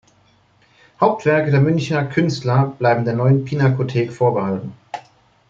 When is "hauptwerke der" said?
0.99-1.59